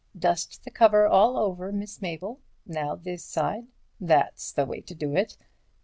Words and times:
Dust 0.17 0.63
the 0.63 0.71
cover 0.71 1.05
all 1.05 1.37
over, 1.37 1.71
Miss 1.71 2.01
Mabel; 2.01 2.39
now 2.65 2.95
this 2.95 3.23
side—that's 3.23 4.51
the 4.51 4.65
way 4.65 4.81
to 4.81 4.95
do 4.95 5.15
it. 5.15 5.37